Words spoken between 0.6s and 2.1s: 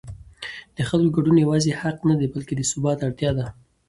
د خلکو ګډون یوازې حق